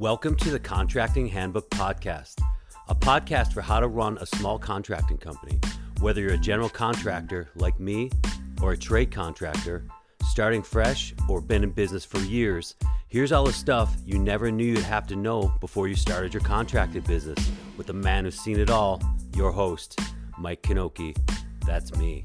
Welcome 0.00 0.34
to 0.36 0.50
the 0.50 0.58
Contracting 0.58 1.26
Handbook 1.26 1.68
Podcast, 1.68 2.40
a 2.88 2.94
podcast 2.94 3.52
for 3.52 3.60
how 3.60 3.80
to 3.80 3.86
run 3.86 4.16
a 4.16 4.24
small 4.24 4.58
contracting 4.58 5.18
company. 5.18 5.60
Whether 6.00 6.22
you're 6.22 6.32
a 6.32 6.38
general 6.38 6.70
contractor 6.70 7.50
like 7.54 7.78
me 7.78 8.10
or 8.62 8.72
a 8.72 8.78
trade 8.78 9.10
contractor, 9.10 9.84
starting 10.24 10.62
fresh 10.62 11.12
or 11.28 11.42
been 11.42 11.62
in 11.62 11.72
business 11.72 12.06
for 12.06 12.18
years, 12.20 12.76
here's 13.08 13.30
all 13.30 13.44
the 13.44 13.52
stuff 13.52 13.94
you 14.06 14.18
never 14.18 14.50
knew 14.50 14.64
you'd 14.64 14.78
have 14.78 15.06
to 15.08 15.16
know 15.16 15.52
before 15.60 15.86
you 15.86 15.94
started 15.94 16.32
your 16.32 16.42
contracting 16.44 17.02
business 17.02 17.50
with 17.76 17.86
the 17.86 17.92
man 17.92 18.24
who's 18.24 18.40
seen 18.40 18.58
it 18.58 18.70
all, 18.70 19.02
your 19.36 19.52
host, 19.52 20.00
Mike 20.38 20.62
Knoche. 20.62 21.14
That's 21.66 21.94
me. 21.96 22.24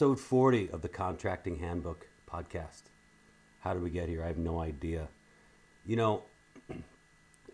Episode 0.00 0.18
40 0.18 0.70
of 0.70 0.80
the 0.80 0.88
Contracting 0.88 1.56
Handbook 1.56 2.06
podcast. 2.26 2.84
How 3.58 3.74
did 3.74 3.82
we 3.82 3.90
get 3.90 4.08
here? 4.08 4.24
I 4.24 4.28
have 4.28 4.38
no 4.38 4.58
idea. 4.58 5.08
You 5.84 5.96
know, 5.96 6.22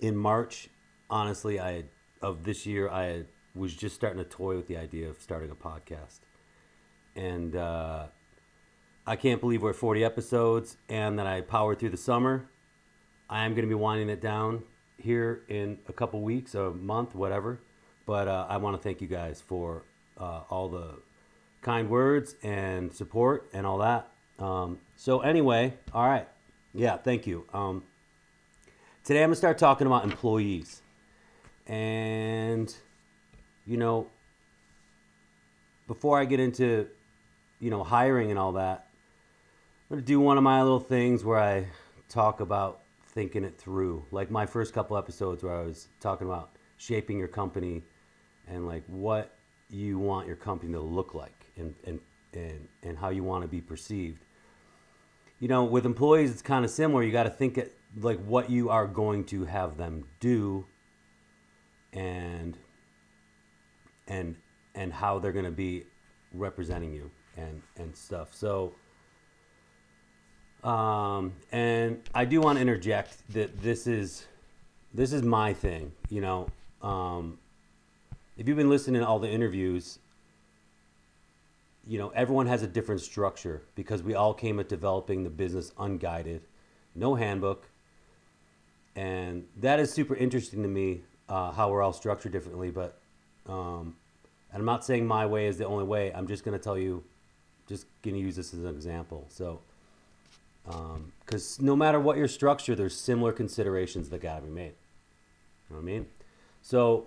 in 0.00 0.16
March, 0.16 0.68
honestly, 1.10 1.58
I 1.58 1.86
of 2.22 2.44
this 2.44 2.64
year, 2.64 2.88
I 2.88 3.24
was 3.56 3.74
just 3.74 3.96
starting 3.96 4.22
to 4.22 4.24
toy 4.24 4.54
with 4.54 4.68
the 4.68 4.76
idea 4.76 5.08
of 5.08 5.20
starting 5.20 5.50
a 5.50 5.56
podcast. 5.56 6.20
And 7.16 7.56
uh, 7.56 8.06
I 9.04 9.16
can't 9.16 9.40
believe 9.40 9.60
we're 9.60 9.72
40 9.72 10.04
episodes 10.04 10.76
and 10.88 11.18
that 11.18 11.26
I 11.26 11.40
powered 11.40 11.80
through 11.80 11.90
the 11.90 11.96
summer. 11.96 12.48
I 13.28 13.44
am 13.44 13.54
going 13.54 13.64
to 13.64 13.68
be 13.68 13.74
winding 13.74 14.08
it 14.08 14.20
down 14.20 14.62
here 14.98 15.42
in 15.48 15.80
a 15.88 15.92
couple 15.92 16.22
weeks, 16.22 16.54
a 16.54 16.70
month, 16.70 17.12
whatever. 17.12 17.58
But 18.06 18.28
uh, 18.28 18.46
I 18.48 18.58
want 18.58 18.76
to 18.76 18.82
thank 18.84 19.00
you 19.00 19.08
guys 19.08 19.42
for 19.44 19.82
uh, 20.16 20.42
all 20.48 20.68
the 20.68 20.94
kind 21.66 21.90
words 21.90 22.36
and 22.44 22.92
support 22.94 23.50
and 23.52 23.66
all 23.66 23.78
that. 23.78 24.08
Um, 24.38 24.78
so 24.94 25.20
anyway, 25.20 25.74
all 25.92 26.06
right, 26.06 26.28
yeah, 26.72 26.96
thank 26.96 27.26
you. 27.26 27.44
Um, 27.52 27.82
today 29.02 29.24
I'm 29.24 29.30
gonna 29.30 29.34
start 29.36 29.58
talking 29.58 29.88
about 29.88 30.04
employees, 30.04 30.80
and 31.66 32.72
you 33.66 33.78
know, 33.78 34.06
before 35.88 36.20
I 36.20 36.24
get 36.24 36.38
into 36.38 36.86
you 37.58 37.70
know 37.70 37.82
hiring 37.82 38.30
and 38.30 38.38
all 38.38 38.52
that, 38.52 38.86
I'm 39.90 39.96
gonna 39.96 40.02
do 40.02 40.20
one 40.20 40.38
of 40.38 40.44
my 40.44 40.62
little 40.62 40.78
things 40.78 41.24
where 41.24 41.40
I 41.40 41.66
talk 42.08 42.38
about 42.38 42.82
thinking 43.08 43.42
it 43.42 43.58
through, 43.58 44.04
like 44.12 44.30
my 44.30 44.46
first 44.46 44.72
couple 44.72 44.96
episodes 44.96 45.42
where 45.42 45.56
I 45.56 45.62
was 45.62 45.88
talking 45.98 46.28
about 46.28 46.50
shaping 46.76 47.18
your 47.18 47.26
company 47.26 47.82
and 48.46 48.68
like 48.68 48.84
what 48.86 49.34
you 49.68 49.98
want 49.98 50.28
your 50.28 50.36
company 50.36 50.72
to 50.74 50.80
look 50.80 51.12
like 51.12 51.35
and, 51.56 51.74
and, 51.84 52.00
and, 52.32 52.68
and 52.82 52.98
how 52.98 53.10
you 53.10 53.24
want 53.24 53.42
to 53.42 53.48
be 53.48 53.60
perceived. 53.60 54.24
You 55.40 55.48
know, 55.48 55.64
with 55.64 55.84
employees, 55.84 56.30
it's 56.30 56.42
kind 56.42 56.64
of 56.64 56.70
similar. 56.70 57.02
You 57.02 57.12
got 57.12 57.24
to 57.24 57.30
think 57.30 57.58
it 57.58 57.76
like 58.00 58.18
what 58.24 58.50
you 58.50 58.68
are 58.68 58.86
going 58.86 59.24
to 59.24 59.44
have 59.44 59.76
them 59.76 60.04
do 60.20 60.66
and 61.92 62.58
and 64.06 64.36
and 64.74 64.92
how 64.92 65.18
they're 65.18 65.32
going 65.32 65.44
to 65.44 65.50
be 65.50 65.84
representing 66.34 66.92
you 66.92 67.10
and 67.36 67.62
and 67.76 67.96
stuff. 67.96 68.34
So 68.34 68.74
um 70.62 71.32
and 71.52 72.02
I 72.14 72.24
do 72.24 72.40
want 72.40 72.56
to 72.56 72.62
interject 72.62 73.16
that 73.32 73.62
this 73.62 73.86
is 73.86 74.26
this 74.92 75.12
is 75.12 75.22
my 75.22 75.54
thing, 75.54 75.92
you 76.08 76.20
know. 76.20 76.48
Um 76.82 77.38
if 78.36 78.46
you've 78.46 78.56
been 78.58 78.70
listening 78.70 79.00
to 79.00 79.06
all 79.06 79.18
the 79.18 79.30
interviews, 79.30 79.98
you 81.86 81.98
know, 81.98 82.08
everyone 82.10 82.46
has 82.46 82.62
a 82.62 82.66
different 82.66 83.00
structure 83.00 83.62
because 83.76 84.02
we 84.02 84.14
all 84.14 84.34
came 84.34 84.58
at 84.58 84.68
developing 84.68 85.22
the 85.22 85.30
business 85.30 85.72
unguided, 85.78 86.42
no 86.94 87.14
handbook. 87.14 87.70
And 88.96 89.46
that 89.58 89.78
is 89.78 89.92
super 89.92 90.16
interesting 90.16 90.62
to 90.62 90.68
me 90.68 91.02
uh, 91.28 91.52
how 91.52 91.70
we're 91.70 91.82
all 91.82 91.92
structured 91.92 92.32
differently. 92.32 92.70
But, 92.70 92.98
um, 93.46 93.94
and 94.52 94.60
I'm 94.60 94.64
not 94.64 94.84
saying 94.84 95.06
my 95.06 95.26
way 95.26 95.46
is 95.46 95.58
the 95.58 95.66
only 95.66 95.84
way. 95.84 96.12
I'm 96.12 96.26
just 96.26 96.44
going 96.44 96.58
to 96.58 96.62
tell 96.62 96.76
you, 96.76 97.04
just 97.68 97.86
going 98.02 98.14
to 98.14 98.20
use 98.20 98.34
this 98.34 98.52
as 98.52 98.60
an 98.60 98.74
example. 98.74 99.26
So, 99.28 99.60
because 100.64 101.60
um, 101.60 101.66
no 101.66 101.76
matter 101.76 102.00
what 102.00 102.16
your 102.16 102.28
structure, 102.28 102.74
there's 102.74 102.98
similar 102.98 103.32
considerations 103.32 104.08
that 104.08 104.20
got 104.20 104.36
to 104.36 104.42
be 104.42 104.50
made. 104.50 104.74
You 105.68 105.76
know 105.76 105.76
what 105.76 105.82
I 105.82 105.84
mean? 105.84 106.06
So, 106.62 107.06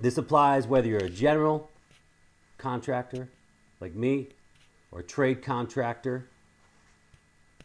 this 0.00 0.16
applies 0.16 0.66
whether 0.66 0.88
you're 0.88 1.04
a 1.04 1.10
general 1.10 1.68
contractor 2.56 3.28
like 3.84 3.94
me 3.94 4.28
or 4.90 5.00
a 5.00 5.02
trade 5.02 5.42
contractor. 5.42 6.26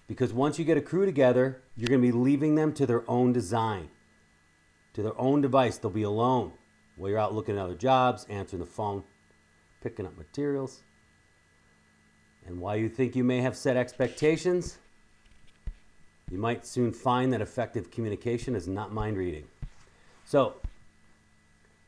Because 0.05 0.33
once 0.33 0.59
you 0.59 0.65
get 0.65 0.75
a 0.75 0.81
crew 0.81 1.05
together, 1.05 1.61
you're 1.77 1.87
going 1.87 2.01
to 2.01 2.11
be 2.11 2.11
leaving 2.11 2.55
them 2.55 2.73
to 2.73 2.85
their 2.85 3.09
own 3.09 3.31
design, 3.31 3.89
to 4.95 5.01
their 5.01 5.17
own 5.17 5.39
device. 5.39 5.77
They'll 5.77 5.91
be 5.91 6.03
alone 6.03 6.51
while 6.97 7.09
you're 7.09 7.19
out 7.19 7.33
looking 7.33 7.57
at 7.57 7.61
other 7.61 7.75
jobs, 7.75 8.25
answering 8.29 8.59
the 8.59 8.65
phone, 8.65 9.03
picking 9.81 10.05
up 10.05 10.17
materials. 10.17 10.81
And 12.45 12.59
while 12.59 12.75
you 12.75 12.89
think 12.89 13.15
you 13.15 13.23
may 13.23 13.39
have 13.39 13.55
set 13.55 13.77
expectations, 13.77 14.77
you 16.29 16.37
might 16.37 16.65
soon 16.65 16.91
find 16.91 17.31
that 17.31 17.39
effective 17.39 17.91
communication 17.91 18.55
is 18.55 18.67
not 18.67 18.91
mind 18.91 19.15
reading. 19.15 19.45
So, 20.25 20.55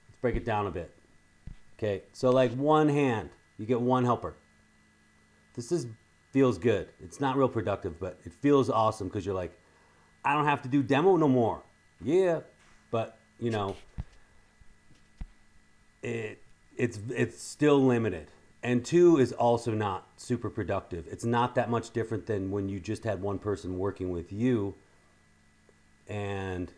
let's 0.07 0.19
break 0.21 0.37
it 0.37 0.45
down 0.45 0.67
a 0.67 0.71
bit. 0.71 0.95
Okay, 1.77 2.03
so 2.13 2.29
like 2.29 2.53
one 2.53 2.87
hand, 2.87 3.29
you 3.61 3.67
get 3.67 3.79
one 3.79 4.03
helper. 4.03 4.33
This 5.53 5.71
is 5.71 5.85
feels 6.31 6.57
good. 6.57 6.89
It's 6.99 7.19
not 7.19 7.37
real 7.37 7.47
productive, 7.47 7.99
but 7.99 8.19
it 8.25 8.33
feels 8.33 8.71
awesome 8.71 9.07
because 9.07 9.23
you're 9.23 9.35
like, 9.35 9.55
I 10.25 10.33
don't 10.33 10.45
have 10.45 10.63
to 10.63 10.69
do 10.69 10.81
demo 10.81 11.15
no 11.15 11.27
more. 11.27 11.61
Yeah, 12.01 12.39
but 12.89 13.19
you 13.39 13.51
know, 13.51 13.75
it 16.01 16.41
it's 16.75 16.99
it's 17.09 17.39
still 17.39 17.85
limited. 17.85 18.31
And 18.63 18.83
two 18.83 19.17
is 19.17 19.31
also 19.31 19.71
not 19.71 20.07
super 20.17 20.49
productive. 20.49 21.05
It's 21.11 21.25
not 21.25 21.53
that 21.53 21.69
much 21.69 21.91
different 21.91 22.25
than 22.25 22.49
when 22.49 22.67
you 22.67 22.79
just 22.79 23.03
had 23.03 23.21
one 23.21 23.37
person 23.37 23.77
working 23.77 24.09
with 24.09 24.33
you. 24.33 24.73
And 26.07 26.73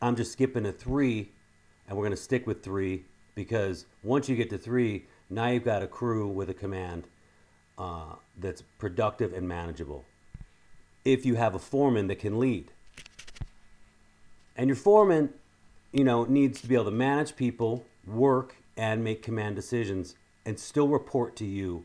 I'm 0.00 0.14
just 0.14 0.32
skipping 0.32 0.66
a 0.66 0.72
three, 0.72 1.32
and 1.88 1.98
we're 1.98 2.04
gonna 2.04 2.16
stick 2.16 2.46
with 2.46 2.62
three 2.62 3.06
because 3.34 3.86
once 4.04 4.28
you 4.28 4.36
get 4.36 4.50
to 4.50 4.58
three, 4.58 5.06
now 5.30 5.48
you've 5.48 5.64
got 5.64 5.82
a 5.82 5.86
crew 5.86 6.28
with 6.28 6.48
a 6.50 6.54
command 6.54 7.06
uh, 7.76 8.14
that's 8.38 8.62
productive 8.78 9.32
and 9.32 9.46
manageable. 9.46 10.04
If 11.04 11.24
you 11.24 11.36
have 11.36 11.54
a 11.54 11.58
foreman 11.58 12.06
that 12.08 12.18
can 12.18 12.38
lead, 12.38 12.72
and 14.56 14.68
your 14.68 14.76
foreman, 14.76 15.32
you 15.92 16.04
know, 16.04 16.24
needs 16.24 16.60
to 16.60 16.66
be 16.66 16.74
able 16.74 16.86
to 16.86 16.90
manage 16.90 17.36
people, 17.36 17.86
work, 18.06 18.56
and 18.76 19.04
make 19.04 19.22
command 19.22 19.56
decisions, 19.56 20.16
and 20.44 20.58
still 20.58 20.88
report 20.88 21.36
to 21.36 21.44
you 21.44 21.84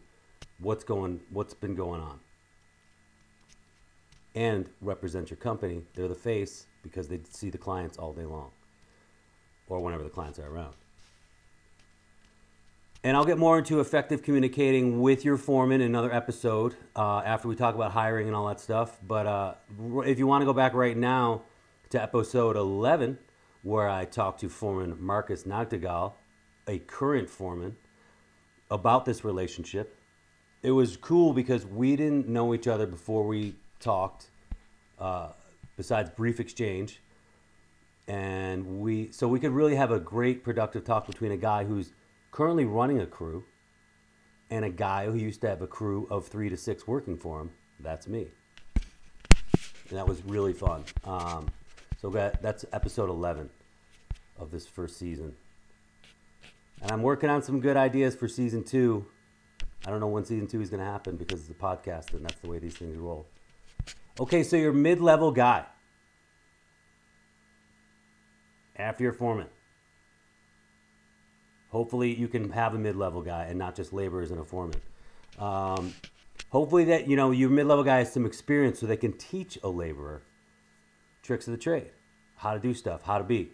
what's 0.60 0.84
going, 0.84 1.22
what's 1.30 1.54
been 1.54 1.76
going 1.76 2.02
on, 2.02 2.20
and 4.34 4.70
represent 4.82 5.30
your 5.30 5.38
company. 5.38 5.84
They're 5.94 6.08
the 6.08 6.16
face 6.16 6.66
because 6.82 7.08
they 7.08 7.20
see 7.30 7.50
the 7.50 7.58
clients 7.58 7.98
all 7.98 8.14
day 8.14 8.26
long, 8.26 8.52
or 9.68 9.80
whenever 9.80 10.04
the 10.04 10.10
clients 10.10 10.40
are 10.40 10.48
around. 10.48 10.76
And 13.06 13.18
I'll 13.18 13.26
get 13.26 13.38
more 13.38 13.58
into 13.58 13.82
effective 13.82 14.24
communicating 14.24 15.02
with 15.02 15.26
your 15.26 15.36
foreman 15.36 15.82
in 15.82 15.88
another 15.88 16.14
episode 16.14 16.78
uh, 16.96 17.20
after 17.26 17.50
we 17.50 17.56
talk 17.56 17.76
about 17.76 17.92
hiring 17.92 18.28
and 18.28 18.36
all 18.36 18.48
that 18.48 18.62
stuff. 18.62 18.98
But 19.06 19.28
uh, 19.28 19.56
if 20.06 20.20
you 20.20 20.26
want 20.26 20.42
to 20.42 20.46
go 20.46 20.54
back 20.54 20.74
right 20.74 20.96
now 20.96 21.42
to 21.90 22.02
episode 22.02 22.56
11, 22.56 23.18
where 23.62 23.90
I 23.90 24.06
talked 24.06 24.40
to 24.40 24.48
foreman 24.48 24.96
Marcus 25.04 25.44
Nagtegal, 25.44 26.14
a 26.66 26.80
current 26.80 27.30
foreman, 27.30 27.76
about 28.72 29.04
this 29.04 29.26
relationship, 29.26 29.98
it 30.62 30.72
was 30.72 30.96
cool 30.96 31.34
because 31.34 31.66
we 31.66 31.98
didn't 31.98 32.30
know 32.30 32.54
each 32.54 32.68
other 32.68 32.88
before 32.88 33.28
we 33.28 33.56
talked, 33.82 34.30
uh, 34.98 35.34
besides 35.76 36.10
brief 36.10 36.40
exchange. 36.40 37.02
And 38.08 38.80
we, 38.80 39.12
so 39.12 39.28
we 39.28 39.42
could 39.42 39.52
really 39.52 39.76
have 39.76 39.92
a 39.92 40.00
great 40.00 40.42
productive 40.42 40.86
talk 40.86 41.06
between 41.06 41.34
a 41.34 41.38
guy 41.38 41.66
who's 41.66 41.92
currently 42.34 42.66
running 42.66 43.00
a 43.00 43.06
crew, 43.06 43.46
and 44.50 44.66
a 44.66 44.70
guy 44.70 45.06
who 45.06 45.16
used 45.16 45.40
to 45.42 45.48
have 45.48 45.62
a 45.62 45.68
crew 45.68 46.08
of 46.10 46.28
three 46.28 46.50
to 46.50 46.58
six 46.58 46.88
working 46.88 47.16
for 47.16 47.40
him. 47.40 47.52
That's 47.80 48.08
me. 48.08 48.28
And 49.90 49.98
that 49.98 50.08
was 50.08 50.24
really 50.26 50.54
fun. 50.54 50.84
Um, 51.06 51.48
so 52.02 52.10
that, 52.10 52.42
that's 52.42 52.66
episode 52.74 53.10
11 53.10 53.50
of 54.40 54.52
this 54.52 54.66
first 54.68 54.98
season. 54.98 55.36
And 56.82 56.92
I'm 56.92 57.04
working 57.04 57.30
on 57.30 57.44
some 57.44 57.60
good 57.60 57.78
ideas 57.78 58.16
for 58.16 58.28
season 58.28 58.64
two. 58.64 59.06
I 59.86 59.92
don't 59.92 60.00
know 60.00 60.08
when 60.08 60.26
season 60.26 60.48
two 60.48 60.62
is 60.62 60.70
going 60.70 60.80
to 60.80 60.90
happen 60.90 61.16
because 61.16 61.40
it's 61.40 61.50
a 61.50 61.54
podcast 61.54 62.14
and 62.14 62.26
that's 62.26 62.40
the 62.40 62.50
way 62.50 62.58
these 62.58 62.76
things 62.76 62.98
roll. 62.98 63.28
Okay, 64.20 64.44
so 64.44 64.56
you're 64.56 64.74
mid 64.74 65.02
level 65.02 65.32
guy. 65.32 65.66
After 68.76 69.04
your 69.04 69.14
foreman. 69.14 69.48
Hopefully, 71.74 72.14
you 72.14 72.28
can 72.28 72.52
have 72.52 72.76
a 72.76 72.78
mid 72.78 72.96
level 72.96 73.24
guy 73.24 73.46
and 73.46 73.58
not 73.58 73.76
just 73.76 73.94
laborers 73.94 74.30
and 74.30 74.40
a 74.40 74.44
foreman. 74.44 74.80
Um, 75.40 75.92
hopefully 76.50 76.84
that 76.84 77.08
you 77.08 77.16
know 77.16 77.32
your 77.32 77.50
mid-level 77.50 77.84
guy 77.84 77.98
has 77.98 78.14
some 78.14 78.28
experience 78.28 78.80
so 78.80 78.86
they 78.86 78.96
can 78.96 79.14
teach 79.14 79.58
a 79.64 79.68
laborer 79.68 80.22
tricks 81.24 81.48
of 81.48 81.52
the 81.52 81.58
trade, 81.58 81.90
how 82.36 82.54
to 82.54 82.60
do 82.60 82.76
stuff, 82.76 83.02
how 83.02 83.18
to 83.18 83.24
be, 83.24 83.50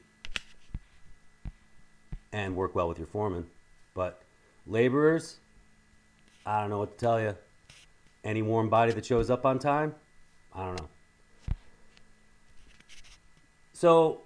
and 2.34 2.58
work 2.58 2.76
well 2.76 2.90
with 2.90 2.98
your 2.98 3.08
foreman. 3.08 3.46
But 3.94 4.22
laborers, 4.68 5.38
I 6.46 6.60
don't 6.60 6.70
know 6.70 6.80
what 6.80 6.98
to 6.98 7.06
tell 7.06 7.22
you. 7.22 7.38
Any 8.26 8.42
warm 8.42 8.68
body 8.68 8.92
that 8.92 9.06
shows 9.06 9.30
up 9.30 9.46
on 9.46 9.60
time, 9.60 9.96
I 10.54 10.66
don't 10.66 10.82
know. 10.82 10.90
So 13.72 14.24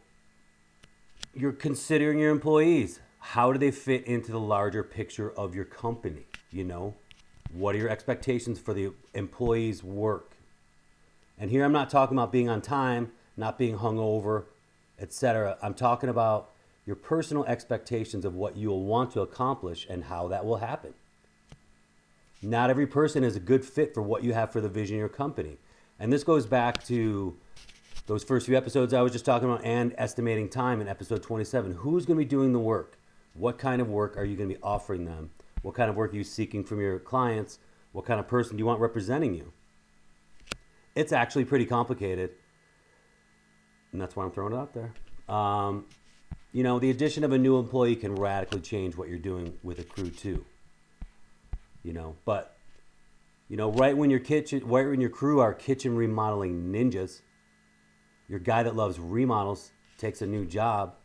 you're 1.36 1.52
considering 1.52 2.18
your 2.18 2.32
employees. 2.32 3.00
How 3.28 3.54
do 3.54 3.58
they 3.58 3.72
fit 3.72 4.06
into 4.06 4.32
the 4.34 4.40
larger 4.40 4.84
picture 4.84 5.32
of 5.32 5.56
your 5.56 5.64
company? 5.64 6.26
You 6.52 6.66
know, 6.66 6.94
what 7.54 7.74
are 7.74 7.78
your 7.78 7.90
expectations 7.90 8.60
for 8.60 8.74
the 8.74 8.92
employees' 9.14 9.82
work? 9.82 10.36
And 11.40 11.50
here 11.50 11.64
I'm 11.64 11.72
not 11.72 11.90
talking 11.90 12.18
about 12.18 12.34
being 12.34 12.50
on 12.50 12.62
time, 12.62 13.14
not 13.38 13.58
being 13.58 13.78
hungover, 13.78 14.44
etc. 15.00 15.58
I'm 15.64 15.74
talking 15.74 16.10
about 16.10 16.52
your 16.86 16.98
personal 16.98 17.46
expectations 17.46 18.26
of 18.26 18.36
what 18.36 18.58
you'll 18.58 18.84
want 18.84 19.12
to 19.14 19.22
accomplish 19.22 19.88
and 19.90 20.04
how 20.04 20.28
that 20.28 20.46
will 20.46 20.58
happen. 20.58 20.94
Not 22.42 22.70
every 22.70 22.86
person 22.86 23.24
is 23.24 23.38
a 23.38 23.40
good 23.40 23.64
fit 23.64 23.94
for 23.94 24.02
what 24.02 24.24
you 24.24 24.34
have 24.34 24.52
for 24.52 24.60
the 24.60 24.70
vision 24.70 24.98
of 24.98 25.00
your 25.00 25.10
company. 25.10 25.58
And 25.98 26.12
this 26.12 26.26
goes 26.26 26.46
back 26.46 26.84
to 26.88 27.38
those 28.06 28.24
first 28.24 28.46
few 28.46 28.58
episodes 28.58 28.94
I 28.94 29.02
was 29.02 29.14
just 29.14 29.26
talking 29.26 29.50
about 29.50 29.64
and 29.64 29.96
estimating 29.98 30.50
time 30.50 30.82
in 30.82 30.90
episode 30.90 31.24
27. 31.24 31.72
Who's 31.72 32.06
going 32.06 32.20
to 32.20 32.26
be 32.26 32.30
doing 32.30 32.52
the 32.52 32.60
work? 32.60 32.98
What 33.34 33.58
kind 33.58 33.82
of 33.82 33.90
work 33.90 34.18
are 34.18 34.26
you 34.26 34.36
going 34.36 34.50
to 34.50 34.56
be 34.56 34.62
offering 34.62 35.06
them? 35.06 35.32
What 35.64 35.76
kind 35.76 35.90
of 35.90 35.96
work 35.96 36.14
are 36.14 36.16
you 36.16 36.24
seeking 36.24 36.64
from 36.64 36.80
your 36.80 37.00
clients? 37.00 37.60
What 37.92 38.06
kind 38.06 38.20
of 38.20 38.28
person 38.28 38.58
do 38.58 38.62
you 38.62 38.66
want 38.66 38.80
representing 38.80 39.34
you? 39.34 39.54
It's 40.96 41.12
actually 41.12 41.46
pretty 41.46 41.66
complicated. 41.66 42.32
And 43.92 44.02
that's 44.02 44.16
why 44.16 44.26
I'm 44.26 44.32
throwing 44.32 44.54
it 44.54 44.58
out 44.58 44.74
there. 44.74 44.94
Um, 45.34 45.86
you 46.52 46.64
know, 46.64 46.80
the 46.80 46.92
addition 46.92 47.24
of 47.24 47.32
a 47.32 47.38
new 47.38 47.58
employee 47.58 47.96
can 47.96 48.14
radically 48.16 48.60
change 48.60 48.96
what 48.96 49.10
you're 49.10 49.18
doing 49.18 49.58
with 49.64 49.80
a 49.80 49.84
crew, 49.84 50.10
too. 50.10 50.46
You 51.84 51.94
know, 51.94 52.16
but, 52.26 52.56
you 53.50 53.58
know, 53.58 53.72
right 53.72 53.98
when 53.98 54.10
your 54.10 54.20
kitchen, 54.20 54.62
right 54.66 54.88
when 54.88 55.02
your 55.02 55.10
crew 55.10 55.40
are 55.40 55.54
kitchen 55.54 55.96
remodeling 55.96 56.72
ninjas, 56.72 57.22
your 58.28 58.40
guy 58.40 58.64
that 58.64 58.76
loves 58.76 59.00
remodels 59.00 59.72
takes 59.98 60.22
a 60.22 60.28
new 60.28 60.46
job. 60.46 60.96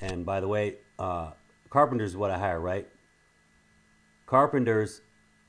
And 0.00 0.24
by 0.24 0.40
the 0.40 0.48
way, 0.48 0.76
uh, 0.98 1.30
carpenters 1.68 2.16
what 2.16 2.30
I 2.30 2.38
hire, 2.38 2.60
right? 2.60 2.88
Carpenters 4.26 5.02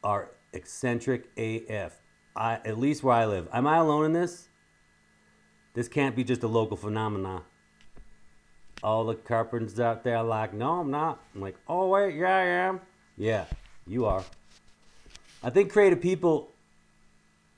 are 0.04 0.32
eccentric 0.54 1.30
AF. 1.38 2.02
I, 2.36 2.56
at 2.66 2.78
least 2.78 3.04
where 3.04 3.16
I 3.16 3.26
live. 3.26 3.48
Am 3.54 3.68
I 3.68 3.78
alone 3.78 4.06
in 4.06 4.14
this? 4.14 4.50
This 5.74 5.88
can't 5.88 6.16
be 6.16 6.24
just 6.24 6.44
a 6.44 6.48
local 6.48 6.78
phenomenon. 6.78 7.44
All 8.84 9.06
the 9.06 9.16
carpenters 9.16 9.80
out 9.80 10.04
there 10.04 10.18
are 10.18 10.24
like, 10.24 10.54
no, 10.54 10.80
I'm 10.80 10.92
not. 10.92 11.24
I'm 11.36 11.42
like, 11.42 11.56
oh, 11.68 11.88
wait, 11.88 12.16
yeah, 12.16 12.36
I 12.36 12.44
am. 12.44 12.82
Yeah, 13.18 13.46
you 13.86 14.06
are. 14.06 14.24
I 15.44 15.50
think 15.50 15.72
creative 15.72 16.02
people 16.02 16.50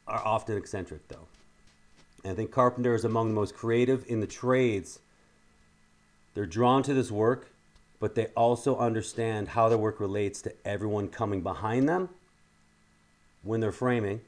are 0.07 0.21
often 0.25 0.57
eccentric, 0.57 1.07
though. 1.07 1.27
And 2.23 2.33
I 2.33 2.35
think 2.35 2.51
carpenter 2.51 2.93
is 2.93 3.05
among 3.05 3.29
the 3.29 3.35
most 3.35 3.55
creative 3.55 4.05
in 4.07 4.19
the 4.19 4.27
trades. 4.27 4.99
They're 6.33 6.45
drawn 6.45 6.83
to 6.83 6.93
this 6.93 7.11
work, 7.11 7.51
but 7.99 8.15
they 8.15 8.27
also 8.27 8.77
understand 8.77 9.49
how 9.49 9.69
their 9.69 9.77
work 9.77 9.99
relates 9.99 10.41
to 10.43 10.53
everyone 10.65 11.07
coming 11.07 11.41
behind 11.41 11.87
them 11.87 12.09
when 13.43 13.59
they're 13.59 13.71
framing, 13.71 14.21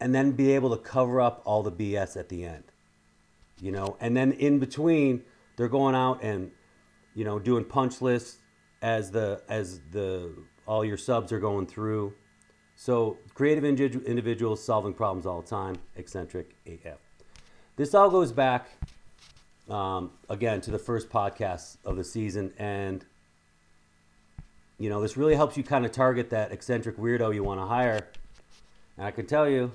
and 0.00 0.14
then 0.14 0.32
be 0.32 0.52
able 0.52 0.70
to 0.76 0.82
cover 0.82 1.20
up 1.20 1.42
all 1.44 1.62
the 1.62 1.72
BS 1.72 2.16
at 2.16 2.28
the 2.28 2.44
end. 2.44 2.64
You 3.60 3.72
know, 3.72 3.96
and 4.00 4.16
then 4.16 4.32
in 4.32 4.58
between, 4.58 5.22
they're 5.56 5.68
going 5.68 5.94
out 5.94 6.22
and, 6.22 6.50
you 7.14 7.24
know, 7.24 7.38
doing 7.38 7.64
punch 7.64 8.02
lists 8.02 8.38
as 8.82 9.10
the 9.10 9.42
as 9.48 9.80
the 9.90 10.34
all 10.66 10.84
your 10.84 10.98
subs 10.98 11.32
are 11.32 11.40
going 11.40 11.66
through. 11.66 12.12
So 12.74 13.16
creative 13.34 13.64
individuals 13.64 14.62
solving 14.62 14.92
problems 14.92 15.24
all 15.24 15.40
the 15.40 15.48
time, 15.48 15.76
eccentric 15.96 16.54
AF. 16.66 16.98
This 17.76 17.94
all 17.94 18.10
goes 18.10 18.32
back 18.32 18.68
um, 19.68 20.12
again 20.28 20.60
to 20.62 20.70
the 20.70 20.78
first 20.78 21.10
podcast 21.10 21.76
of 21.84 21.96
the 21.96 22.04
season, 22.04 22.52
and 22.58 23.04
you 24.78 24.88
know 24.88 25.00
this 25.00 25.16
really 25.16 25.34
helps 25.34 25.56
you 25.56 25.62
kind 25.62 25.84
of 25.84 25.92
target 25.92 26.30
that 26.30 26.52
eccentric 26.52 26.96
weirdo 26.96 27.34
you 27.34 27.42
want 27.42 27.60
to 27.60 27.66
hire. 27.66 28.06
And 28.96 29.06
I 29.06 29.10
can 29.10 29.26
tell 29.26 29.48
you, 29.48 29.72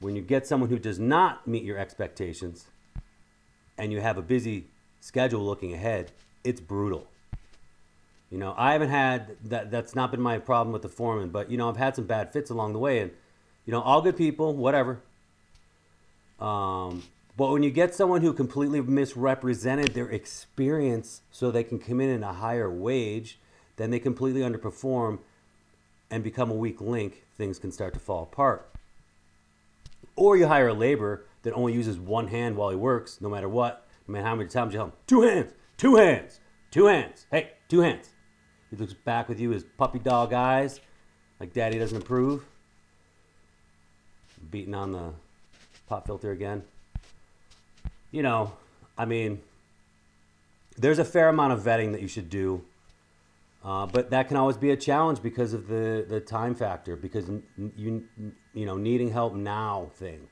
when 0.00 0.16
you 0.16 0.22
get 0.22 0.46
someone 0.46 0.68
who 0.68 0.78
does 0.78 0.98
not 0.98 1.46
meet 1.46 1.62
your 1.62 1.78
expectations, 1.78 2.66
and 3.78 3.92
you 3.92 4.00
have 4.00 4.18
a 4.18 4.22
busy 4.22 4.66
schedule 5.00 5.44
looking 5.44 5.72
ahead, 5.72 6.12
it's 6.44 6.60
brutal. 6.60 7.06
You 8.30 8.38
know, 8.38 8.54
I 8.56 8.72
haven't 8.72 8.90
had 8.90 9.36
that. 9.44 9.70
That's 9.70 9.94
not 9.94 10.10
been 10.10 10.20
my 10.20 10.38
problem 10.38 10.72
with 10.72 10.82
the 10.82 10.88
foreman, 10.88 11.30
but 11.30 11.50
you 11.50 11.56
know, 11.56 11.68
I've 11.68 11.76
had 11.76 11.96
some 11.96 12.04
bad 12.04 12.32
fits 12.32 12.50
along 12.50 12.72
the 12.72 12.78
way, 12.78 13.00
and 13.00 13.10
you 13.64 13.72
know, 13.72 13.80
all 13.80 14.02
good 14.02 14.16
people, 14.16 14.54
whatever. 14.54 15.00
Um, 16.38 17.02
but 17.36 17.50
when 17.50 17.62
you 17.62 17.70
get 17.70 17.94
someone 17.94 18.22
who 18.22 18.32
completely 18.32 18.80
misrepresented 18.80 19.94
their 19.94 20.10
experience 20.10 21.22
so 21.30 21.50
they 21.50 21.64
can 21.64 21.78
come 21.78 22.00
in 22.00 22.22
at 22.22 22.28
a 22.28 22.34
higher 22.34 22.70
wage, 22.70 23.38
then 23.76 23.90
they 23.90 23.98
completely 23.98 24.42
underperform 24.42 25.20
and 26.10 26.24
become 26.24 26.50
a 26.50 26.54
weak 26.54 26.80
link, 26.80 27.24
things 27.36 27.58
can 27.58 27.70
start 27.70 27.94
to 27.94 28.00
fall 28.00 28.24
apart. 28.24 28.68
Or 30.16 30.36
you 30.36 30.48
hire 30.48 30.68
a 30.68 30.74
laborer 30.74 31.24
that 31.42 31.54
only 31.54 31.72
uses 31.72 31.98
one 31.98 32.28
hand 32.28 32.56
while 32.56 32.70
he 32.70 32.76
works, 32.76 33.20
no 33.20 33.28
matter 33.28 33.48
what, 33.48 33.86
no 34.06 34.12
matter 34.12 34.26
how 34.26 34.34
many 34.34 34.48
times 34.48 34.72
you 34.72 34.78
tell 34.78 34.86
him, 34.86 34.92
two 35.06 35.22
hands, 35.22 35.52
two 35.78 35.96
hands, 35.96 36.40
two 36.70 36.86
hands, 36.86 37.26
hey, 37.30 37.52
two 37.68 37.80
hands. 37.80 38.10
He 38.70 38.76
looks 38.76 38.92
back 38.92 39.28
with 39.28 39.40
you, 39.40 39.50
his 39.50 39.64
puppy 39.78 39.98
dog 39.98 40.32
eyes, 40.32 40.80
like 41.38 41.52
daddy 41.52 41.78
doesn't 41.78 42.02
approve. 42.02 42.44
Beating 44.50 44.74
on 44.74 44.92
the 44.92 45.12
pop 45.88 46.06
filter 46.06 46.32
again. 46.32 46.64
You 48.10 48.22
know, 48.22 48.52
I 48.98 49.04
mean, 49.04 49.40
there's 50.76 50.98
a 50.98 51.04
fair 51.04 51.28
amount 51.28 51.52
of 51.52 51.60
vetting 51.60 51.92
that 51.92 52.00
you 52.00 52.08
should 52.08 52.28
do, 52.28 52.64
uh, 53.64 53.86
but 53.86 54.10
that 54.10 54.28
can 54.28 54.36
always 54.36 54.56
be 54.56 54.70
a 54.70 54.76
challenge 54.76 55.22
because 55.22 55.52
of 55.52 55.68
the, 55.68 56.04
the 56.08 56.20
time 56.20 56.54
factor, 56.54 56.96
because 56.96 57.30
you 57.76 58.04
you 58.54 58.66
know 58.66 58.76
needing 58.76 59.10
help 59.10 59.34
now 59.34 59.90
thing. 59.94 60.26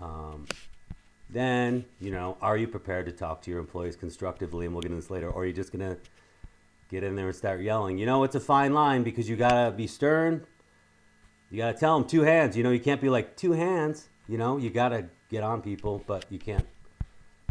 Um, 0.00 0.46
then 1.28 1.84
you 1.98 2.10
know, 2.10 2.36
are 2.40 2.56
you 2.56 2.68
prepared 2.68 3.06
to 3.06 3.12
talk 3.12 3.42
to 3.42 3.50
your 3.50 3.60
employees 3.60 3.96
constructively? 3.96 4.66
And 4.66 4.74
we'll 4.74 4.82
get 4.82 4.90
into 4.90 5.02
this 5.02 5.10
later. 5.10 5.30
Or 5.30 5.42
are 5.42 5.46
you 5.46 5.52
just 5.52 5.72
gonna 5.72 5.96
get 6.90 7.02
in 7.02 7.16
there 7.16 7.26
and 7.26 7.36
start 7.36 7.60
yelling? 7.60 7.98
You 7.98 8.06
know, 8.06 8.24
it's 8.24 8.34
a 8.34 8.40
fine 8.40 8.72
line 8.72 9.02
because 9.02 9.28
you 9.28 9.36
gotta 9.36 9.70
be 9.72 9.86
stern. 9.86 10.46
You 11.50 11.58
gotta 11.58 11.78
tell 11.78 11.98
them 11.98 12.08
two 12.08 12.22
hands. 12.22 12.56
You 12.56 12.62
know, 12.62 12.70
you 12.70 12.80
can't 12.80 13.00
be 13.00 13.08
like 13.08 13.36
two 13.36 13.52
hands. 13.52 14.08
You 14.28 14.38
know, 14.38 14.56
you 14.56 14.70
gotta 14.70 15.06
get 15.30 15.42
on 15.42 15.62
people, 15.62 16.02
but 16.06 16.26
you 16.30 16.38
can't 16.38 16.66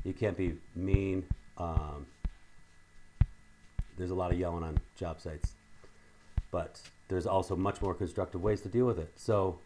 you 0.04 0.14
can't 0.14 0.38
be 0.38 0.56
mean. 0.76 1.26
Um, 1.58 2.06
there's 3.98 4.12
a 4.12 4.16
lot 4.16 4.32
of 4.32 4.40
yelling 4.40 4.64
on 4.64 4.78
job 4.96 5.20
sites, 5.20 5.56
but 6.52 6.82
there's 7.10 7.26
also 7.26 7.56
much 7.56 7.82
more 7.82 7.94
constructive 7.94 8.42
ways 8.42 8.62
to 8.62 8.70
deal 8.70 8.86
with 8.86 8.98
it. 8.98 9.12
So, 9.16 9.60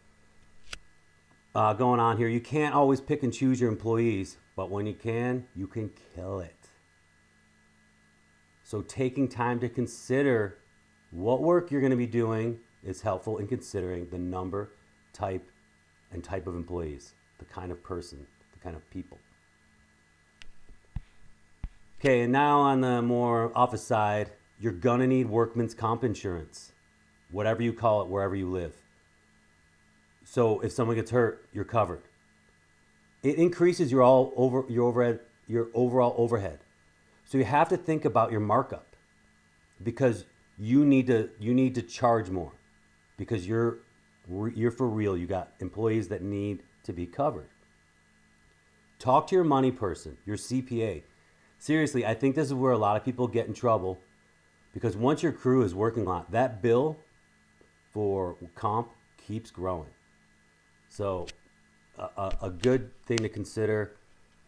uh, 1.54 1.72
going 1.74 2.00
on 2.00 2.16
here, 2.16 2.26
you 2.26 2.40
can't 2.40 2.74
always 2.74 3.00
pick 3.00 3.22
and 3.22 3.32
choose 3.32 3.60
your 3.60 3.70
employees, 3.70 4.38
but 4.56 4.70
when 4.70 4.86
you 4.86 4.94
can, 4.94 5.46
you 5.54 5.68
can 5.68 5.90
kill 6.14 6.40
it. 6.40 6.68
So, 8.64 8.82
taking 8.82 9.28
time 9.28 9.60
to 9.60 9.68
consider 9.68 10.58
what 11.10 11.42
work 11.42 11.70
you're 11.70 11.80
going 11.80 11.90
to 11.90 11.96
be 11.96 12.08
doing 12.08 12.58
is 12.82 13.02
helpful 13.02 13.38
in 13.38 13.46
considering 13.46 14.08
the 14.10 14.18
number, 14.18 14.72
type, 15.12 15.48
and 16.10 16.24
type 16.24 16.48
of 16.48 16.56
employees, 16.56 17.14
the 17.38 17.44
kind 17.44 17.72
of 17.72 17.82
person, 17.82 18.26
the 18.52 18.58
kind 18.60 18.76
of 18.76 18.88
people. 18.90 19.18
Okay, 22.00 22.22
and 22.22 22.32
now 22.32 22.60
on 22.60 22.80
the 22.82 23.00
more 23.00 23.50
office 23.54 23.82
side, 23.82 24.30
you're 24.58 24.72
gonna 24.72 25.06
need 25.06 25.28
workman's 25.28 25.74
comp 25.74 26.04
insurance, 26.04 26.72
whatever 27.30 27.62
you 27.62 27.72
call 27.72 28.02
it, 28.02 28.08
wherever 28.08 28.34
you 28.34 28.50
live. 28.50 28.74
So 30.24 30.60
if 30.60 30.72
someone 30.72 30.96
gets 30.96 31.10
hurt, 31.10 31.48
you're 31.52 31.64
covered. 31.64 32.02
It 33.22 33.36
increases 33.36 33.90
your 33.90 34.02
all 34.02 34.32
over 34.36 34.64
your 34.68 34.88
overhead, 34.88 35.20
your 35.46 35.68
overall 35.74 36.14
overhead. 36.18 36.60
So 37.24 37.38
you 37.38 37.44
have 37.44 37.68
to 37.70 37.76
think 37.76 38.04
about 38.04 38.30
your 38.30 38.40
markup 38.40 38.96
because 39.82 40.26
you 40.58 40.84
need 40.84 41.06
to 41.06 41.30
you 41.38 41.54
need 41.54 41.74
to 41.74 41.82
charge 41.82 42.30
more 42.30 42.52
because 43.16 43.46
you're 43.46 43.78
you're 44.54 44.70
for 44.70 44.88
real. 44.88 45.16
You 45.16 45.26
got 45.26 45.52
employees 45.60 46.08
that 46.08 46.22
need 46.22 46.62
to 46.84 46.92
be 46.92 47.06
covered. 47.06 47.48
Talk 48.98 49.26
to 49.28 49.34
your 49.34 49.44
money 49.44 49.72
person, 49.72 50.16
your 50.24 50.36
CPA. 50.36 51.02
Seriously, 51.58 52.06
I 52.06 52.14
think 52.14 52.34
this 52.34 52.46
is 52.46 52.54
where 52.54 52.72
a 52.72 52.78
lot 52.78 52.96
of 52.96 53.04
people 53.04 53.26
get 53.26 53.46
in 53.46 53.54
trouble 53.54 53.98
Because 54.72 54.96
once 54.96 55.22
your 55.22 55.32
crew 55.32 55.62
is 55.62 55.72
working 55.74 56.08
on 56.08 56.26
that 56.30 56.60
bill 56.60 56.96
for 57.92 58.36
comp 58.56 58.90
keeps 59.16 59.50
growing. 59.50 59.90
So, 60.88 61.26
a, 61.96 62.32
a, 62.42 62.50
good 62.50 62.90
thing 63.06 63.18
to 63.18 63.28
consider 63.28 63.96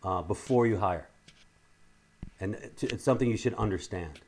uh, 0.02 0.23
before 0.23 0.66
you 0.66 0.76
hire. 0.76 1.09
And 2.40 2.57
it's 2.83 3.05
something 3.05 3.31
you 3.31 3.37
should 3.37 3.55
understand. 3.55 4.21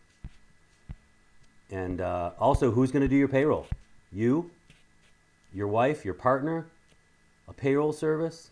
And 1.71 2.01
uh, 2.01 2.31
also, 2.39 2.71
who's 2.71 2.93
going 2.93 3.03
to 3.03 3.09
do 3.09 3.17
your 3.17 3.29
payroll? 3.29 3.67
You, 4.13 4.51
your 5.53 5.69
wife, 5.69 6.05
your 6.05 6.15
partner, 6.15 6.71
a 7.49 7.53
payroll 7.53 7.93
service. 7.93 8.51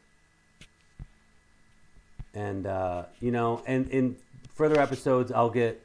And, 2.35 2.67
uh, 2.67 3.05
you 3.21 3.31
know, 3.31 3.63
and 3.67 3.89
in 3.91 4.17
further 4.55 4.81
episodes, 4.81 5.33
I'll 5.33 5.51
get, 5.51 5.83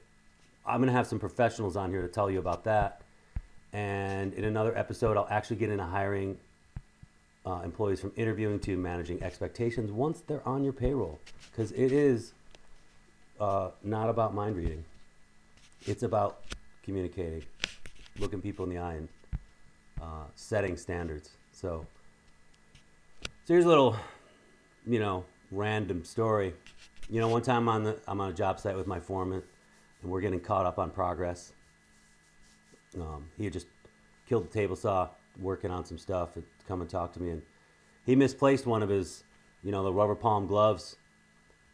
I'm 0.66 0.84
to 0.84 0.92
have 0.92 1.08
some 1.08 1.20
professionals 1.20 1.76
on 1.76 1.90
here 1.92 2.02
to 2.02 2.08
tell 2.08 2.30
you 2.30 2.40
about 2.40 2.64
that. 2.66 3.02
And 3.74 4.34
in 4.34 4.44
another 4.44 4.78
episode, 4.78 5.16
I'll 5.16 5.28
actually 5.30 5.56
get 5.58 5.70
into 5.70 5.86
hiring 5.86 6.38
uh, 7.46 7.62
employees 7.64 8.02
from 8.02 8.12
interviewing 8.16 8.60
to 8.60 8.78
managing 8.78 9.24
expectations 9.24 9.92
once 9.92 10.22
they're 10.22 10.46
on 10.48 10.64
your 10.64 10.74
payroll. 10.74 11.20
Because 11.50 11.72
it 11.72 11.92
is 11.92 12.34
uh, 13.40 13.72
not 13.84 14.10
about 14.10 14.34
mind 14.34 14.58
reading, 14.58 14.84
it's 15.86 16.04
about 16.04 16.42
communicating, 16.84 17.44
looking 18.20 18.42
people 18.42 18.66
in 18.66 18.72
the 18.72 18.78
eye, 18.78 18.96
and 18.96 19.08
uh, 20.02 20.26
setting 20.36 20.76
standards. 20.76 21.32
So, 21.54 21.86
so 23.52 23.56
here's 23.56 23.66
a 23.66 23.68
little, 23.68 23.98
you 24.88 24.98
know, 24.98 25.26
random 25.52 26.06
story. 26.06 26.54
You 27.10 27.20
know, 27.20 27.28
one 27.28 27.42
time 27.42 27.68
on 27.68 27.84
the 27.84 28.00
I'm 28.08 28.22
on 28.22 28.30
a 28.30 28.34
job 28.34 28.62
site 28.62 28.78
with 28.78 28.88
my 28.88 28.98
foreman, 28.98 29.44
and 30.02 30.10
we're 30.10 30.22
getting 30.22 30.40
caught 30.40 30.66
up 30.66 30.80
on 30.80 30.90
progress. 30.90 31.52
Um, 32.96 33.28
he 33.38 33.44
had 33.44 33.52
just 33.52 33.68
killed 34.26 34.46
the 34.46 34.54
table 34.54 34.78
saw, 34.78 35.10
working 35.38 35.70
on 35.70 35.84
some 35.84 35.98
stuff, 35.98 36.38
and 36.38 36.46
come 36.66 36.80
and 36.80 36.90
talk 36.90 37.12
to 37.12 37.22
me, 37.22 37.32
and 37.32 37.42
he 38.06 38.16
misplaced 38.16 38.66
one 38.66 38.82
of 38.82 38.88
his, 38.88 39.26
you 39.64 39.72
know, 39.74 39.84
the 39.84 39.92
rubber 39.92 40.16
palm 40.16 40.48
gloves 40.48 40.96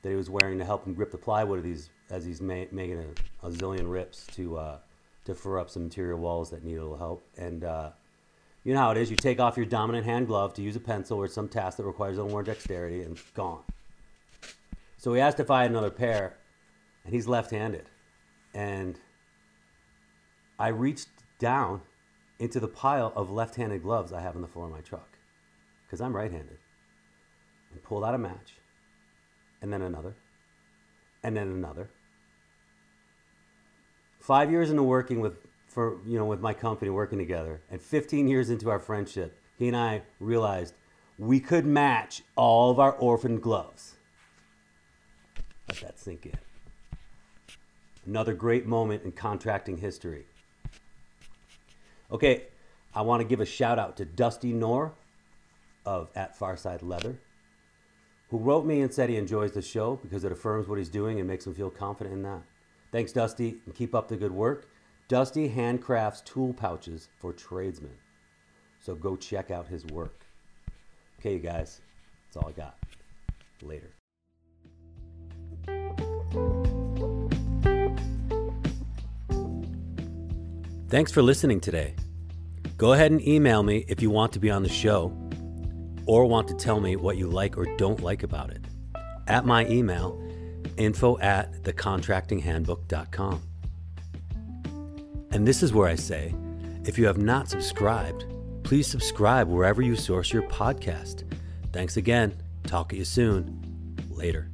that 0.02 0.10
he 0.10 0.16
was 0.16 0.32
wearing 0.32 0.58
to 0.58 0.66
help 0.66 0.84
him 0.84 0.96
grip 0.96 1.12
the 1.12 1.18
plywood 1.20 1.60
of 1.60 1.64
these 1.64 1.92
as 2.10 2.26
he's 2.26 2.42
ma- 2.42 2.66
making 2.72 2.98
a, 2.98 3.46
a 3.46 3.52
zillion 3.52 3.88
rips 3.88 4.26
to 4.34 4.58
uh, 4.58 4.78
to 5.26 5.36
fur 5.36 5.60
up 5.60 5.70
some 5.70 5.84
interior 5.84 6.18
walls 6.18 6.50
that 6.50 6.64
need 6.64 6.78
a 6.78 6.82
little 6.82 6.98
help. 6.98 7.24
And 7.38 7.64
uh, 7.64 7.92
you 8.68 8.74
know 8.74 8.82
how 8.82 8.92
it 8.92 8.98
is. 8.98 9.10
You 9.10 9.16
take 9.16 9.40
off 9.40 9.56
your 9.56 9.66
dominant 9.66 10.06
hand 10.06 10.28
glove 10.28 10.54
to 10.56 10.62
use 10.62 10.76
a 10.76 10.82
pencil 10.82 11.18
or 11.18 11.30
some 11.30 11.48
task 11.48 11.78
that 11.78 11.86
requires 11.86 12.18
a 12.18 12.22
little 12.22 12.34
more 12.34 12.44
dexterity, 12.44 13.02
and 13.02 13.14
it's 13.14 13.32
gone. 13.32 13.64
So 14.98 15.14
he 15.14 15.22
asked 15.22 15.40
if 15.40 15.50
I 15.50 15.62
had 15.62 15.72
another 15.72 15.90
pair, 15.90 16.36
and 17.06 17.14
he's 17.14 17.30
left-handed, 17.30 17.86
and 18.54 19.00
I 20.60 20.68
reached 20.68 21.08
down 21.40 21.80
into 22.40 22.60
the 22.60 22.68
pile 22.68 23.14
of 23.16 23.32
left-handed 23.32 23.84
gloves 23.84 24.12
I 24.12 24.20
have 24.20 24.36
on 24.36 24.42
the 24.42 24.50
floor 24.50 24.66
of 24.66 24.74
my 24.74 24.82
truck, 24.82 25.18
because 25.86 26.02
I'm 26.02 26.14
right-handed, 26.14 26.58
and 27.72 27.82
pulled 27.84 28.04
out 28.04 28.16
a 28.16 28.18
match, 28.18 28.56
and 29.62 29.72
then 29.72 29.82
another, 29.82 30.18
and 31.24 31.38
then 31.38 31.48
another. 31.48 31.90
Five 34.20 34.52
years 34.52 34.70
into 34.70 34.84
working 34.84 35.22
with, 35.22 35.47
for 35.78 36.00
you 36.08 36.18
know, 36.18 36.26
with 36.26 36.42
my 36.42 36.56
company, 36.56 36.90
working 36.90 37.20
together, 37.20 37.62
and 37.70 37.80
15 37.80 38.28
years 38.28 38.50
into 38.50 38.68
our 38.68 38.80
friendship, 38.80 39.40
he 39.60 39.68
and 39.68 39.78
I 39.78 40.02
realized 40.20 40.74
we 41.20 41.40
could 41.40 41.68
match 41.68 42.24
all 42.36 42.72
of 42.72 42.80
our 42.80 42.94
orphan 42.94 43.40
gloves. 43.40 43.94
Let 45.70 45.80
that 45.82 46.00
sink 46.00 46.26
in. 46.26 46.34
Another 48.08 48.34
great 48.34 48.66
moment 48.66 49.04
in 49.04 49.12
contracting 49.12 49.78
history. 49.78 50.26
Okay, 52.12 52.48
I 52.96 53.04
want 53.04 53.22
to 53.22 53.28
give 53.28 53.40
a 53.40 53.46
shout 53.46 53.78
out 53.78 53.98
to 53.98 54.06
Dusty 54.06 54.54
Knorr 54.54 54.94
of 55.86 56.10
At 56.16 56.36
Farside 56.40 56.82
Leather, 56.82 57.20
who 58.32 58.40
wrote 58.40 58.66
me 58.66 58.82
and 58.82 58.92
said 58.92 59.12
he 59.12 59.18
enjoys 59.18 59.52
the 59.52 59.62
show 59.62 60.00
because 60.02 60.24
it 60.24 60.32
affirms 60.32 60.68
what 60.68 60.80
he's 60.80 60.90
doing 60.90 61.20
and 61.20 61.28
makes 61.28 61.46
him 61.46 61.54
feel 61.54 61.70
confident 61.70 62.16
in 62.16 62.24
that. 62.24 62.42
Thanks, 62.92 63.12
Dusty, 63.12 63.58
and 63.68 63.76
keep 63.76 63.94
up 63.94 64.08
the 64.08 64.18
good 64.18 64.32
work. 64.32 64.68
Dusty 65.08 65.48
handcrafts 65.50 66.24
tool 66.26 66.54
pouches 66.54 67.08
for 67.18 67.32
tradesmen. 67.32 67.96
So 68.80 68.94
go 68.94 69.16
check 69.16 69.52
out 69.52 69.68
his 69.68 69.86
work. 69.86 70.26
Okay, 71.20 71.34
you 71.34 71.40
guys, 71.40 71.82
that's 72.26 72.38
all 72.38 72.50
I 72.50 72.52
got. 72.52 72.78
Later. 73.62 73.94
Thanks 80.90 81.12
for 81.12 81.22
listening 81.22 81.62
today. 81.62 81.96
Go 82.78 82.94
ahead 82.94 83.12
and 83.12 83.26
email 83.26 83.64
me 83.64 83.86
if 83.88 84.02
you 84.02 84.10
want 84.10 84.34
to 84.34 84.40
be 84.40 84.52
on 84.52 84.62
the 84.62 84.70
show 84.70 85.18
or 86.06 86.26
want 86.26 86.48
to 86.50 86.54
tell 86.54 86.80
me 86.80 86.96
what 86.98 87.18
you 87.18 87.28
like 87.28 87.58
or 87.58 87.66
don't 87.78 88.02
like 88.02 88.24
about 88.24 88.52
it. 88.52 88.64
At 89.28 89.46
my 89.46 89.66
email, 89.68 90.22
info 90.78 91.18
at 91.20 91.64
thecontractinghandbook.com. 91.64 93.42
And 95.38 95.48
this 95.48 95.62
is 95.62 95.72
where 95.72 95.88
I 95.88 95.94
say 95.94 96.34
if 96.84 96.98
you 96.98 97.06
have 97.06 97.20
not 97.20 97.48
subscribed, 97.48 98.26
please 98.64 98.88
subscribe 98.88 99.48
wherever 99.48 99.84
you 99.84 99.96
source 99.96 100.34
your 100.34 100.42
podcast. 100.42 101.32
Thanks 101.72 101.96
again. 101.96 102.42
Talk 102.64 102.90
to 102.90 102.96
you 102.96 103.06
soon. 103.06 103.62
Later. 104.10 104.50